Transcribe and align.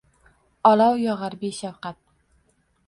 Olov 0.69 0.97
yog’ar 1.03 1.37
beshafqat 1.45 2.03